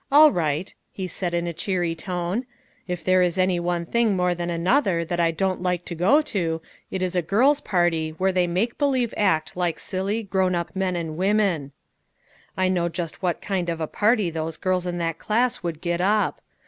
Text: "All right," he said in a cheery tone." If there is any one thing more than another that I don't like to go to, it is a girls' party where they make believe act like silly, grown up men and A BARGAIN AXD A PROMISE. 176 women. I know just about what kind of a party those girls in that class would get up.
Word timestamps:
"All 0.10 0.32
right," 0.32 0.74
he 0.90 1.06
said 1.06 1.32
in 1.32 1.46
a 1.46 1.52
cheery 1.52 1.94
tone." 1.94 2.44
If 2.88 3.04
there 3.04 3.22
is 3.22 3.38
any 3.38 3.60
one 3.60 3.86
thing 3.86 4.16
more 4.16 4.34
than 4.34 4.50
another 4.50 5.04
that 5.04 5.20
I 5.20 5.30
don't 5.30 5.62
like 5.62 5.84
to 5.84 5.94
go 5.94 6.20
to, 6.22 6.60
it 6.90 7.02
is 7.02 7.14
a 7.14 7.22
girls' 7.22 7.60
party 7.60 8.10
where 8.10 8.32
they 8.32 8.48
make 8.48 8.78
believe 8.78 9.14
act 9.16 9.56
like 9.56 9.78
silly, 9.78 10.24
grown 10.24 10.56
up 10.56 10.74
men 10.74 10.96
and 10.96 11.10
A 11.10 11.12
BARGAIN 11.12 11.12
AXD 11.12 11.30
A 11.30 11.30
PROMISE. 11.44 11.70
176 12.54 12.54
women. 12.56 12.64
I 12.64 12.68
know 12.68 12.88
just 12.88 13.14
about 13.14 13.22
what 13.22 13.40
kind 13.40 13.68
of 13.68 13.80
a 13.80 13.86
party 13.86 14.28
those 14.28 14.56
girls 14.56 14.86
in 14.86 14.98
that 14.98 15.18
class 15.20 15.62
would 15.62 15.80
get 15.80 16.00
up. 16.00 16.40